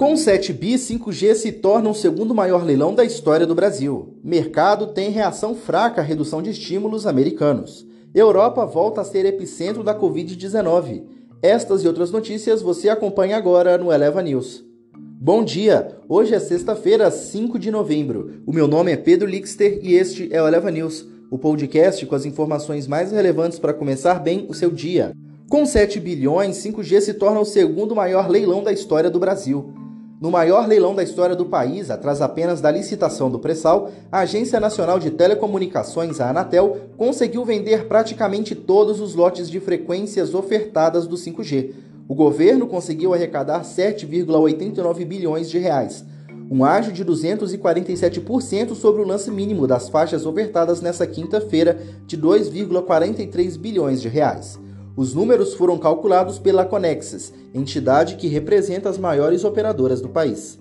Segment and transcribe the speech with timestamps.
[0.00, 4.14] Com 7 bi, 5G se torna o segundo maior leilão da história do Brasil.
[4.24, 7.86] Mercado tem reação fraca à redução de estímulos americanos.
[8.14, 11.02] Europa volta a ser epicentro da Covid-19.
[11.42, 14.64] Estas e outras notícias você acompanha agora no Eleva News.
[14.96, 15.98] Bom dia!
[16.08, 18.40] Hoje é sexta-feira, 5 de novembro.
[18.46, 22.14] O meu nome é Pedro Lixter e este é o Eleva News, o podcast com
[22.14, 25.12] as informações mais relevantes para começar bem o seu dia.
[25.50, 29.74] Com 7 bilhões, 5G se torna o segundo maior leilão da história do Brasil.
[30.20, 34.60] No maior leilão da história do país, atrás apenas da licitação do pré-sal, a Agência
[34.60, 41.16] Nacional de Telecomunicações, a Anatel, conseguiu vender praticamente todos os lotes de frequências ofertadas do
[41.16, 41.72] 5G.
[42.06, 46.04] O governo conseguiu arrecadar 7,89 bilhões de reais,
[46.50, 53.56] um ágio de 247% sobre o lance mínimo das faixas ofertadas nesta quinta-feira de 2,43
[53.56, 54.60] bilhões de reais.
[54.96, 60.58] Os números foram calculados pela Conexis, entidade que representa as maiores operadoras do país.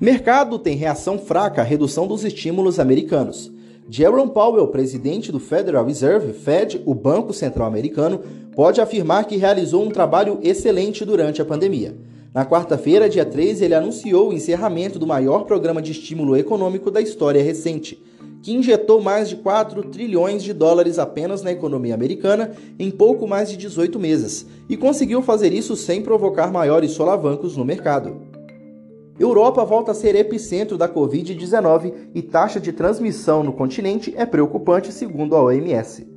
[0.00, 3.52] Mercado tem reação fraca à redução dos estímulos americanos.
[3.88, 8.20] Jerome Powell, presidente do Federal Reserve, Fed, o Banco Central Americano,
[8.54, 11.94] pode afirmar que realizou um trabalho excelente durante a pandemia.
[12.32, 17.00] Na quarta-feira, dia 13, ele anunciou o encerramento do maior programa de estímulo econômico da
[17.00, 18.00] história recente,
[18.42, 23.50] que injetou mais de 4 trilhões de dólares apenas na economia americana em pouco mais
[23.50, 28.16] de 18 meses, e conseguiu fazer isso sem provocar maiores solavancos no mercado.
[29.18, 34.90] Europa volta a ser epicentro da Covid-19 e taxa de transmissão no continente é preocupante,
[34.92, 36.08] segundo a OMS.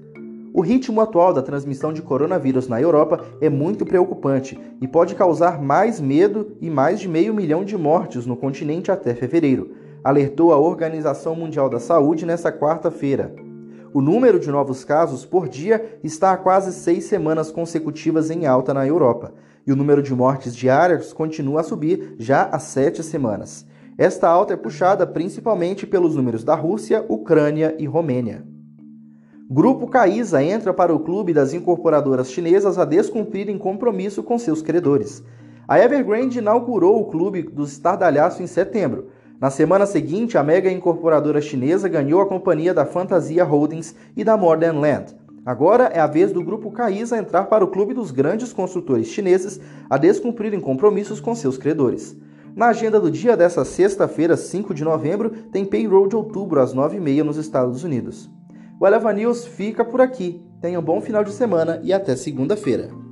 [0.54, 5.62] O ritmo atual da transmissão de coronavírus na Europa é muito preocupante e pode causar
[5.62, 10.58] mais medo e mais de meio milhão de mortes no continente até fevereiro alertou a
[10.58, 13.34] Organização Mundial da Saúde nesta quarta-feira.
[13.94, 18.74] O número de novos casos por dia está há quase seis semanas consecutivas em alta
[18.74, 19.34] na Europa,
[19.66, 23.66] e o número de mortes diárias continua a subir já há sete semanas.
[23.98, 28.44] Esta alta é puxada principalmente pelos números da Rússia, Ucrânia e Romênia.
[29.50, 35.24] Grupo Caísa entra para o clube das incorporadoras chinesas a descumprirem compromisso com seus credores.
[35.68, 39.10] A Evergrande inaugurou o clube do estardalhaço em setembro,
[39.44, 44.38] na semana seguinte, a mega incorporadora chinesa ganhou a companhia da Fantasia Holdings e da
[44.38, 45.18] Modern Land.
[45.46, 49.60] Agora é a vez do grupo Caísa entrar para o clube dos grandes construtores chineses
[49.90, 52.16] a descumprirem compromissos com seus credores.
[52.56, 57.24] Na agenda do dia dessa sexta-feira, 5 de novembro, tem payroll de outubro às 9h30
[57.24, 58.32] nos Estados Unidos.
[58.80, 60.42] O Eleva News fica por aqui.
[60.62, 63.03] Tenha um bom final de semana e até segunda-feira.